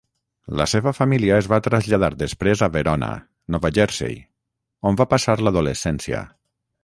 La 0.59 0.65
seva 0.69 0.93
família 0.99 1.35
es 1.41 1.49
va 1.51 1.59
traslladar 1.67 2.09
després 2.21 2.63
a 2.67 2.71
Verona, 2.77 3.11
Nova 3.55 3.71
Jersey, 3.79 4.17
on 4.91 4.97
va 5.03 5.09
passar 5.15 5.37
l'adolescència. 5.45 6.25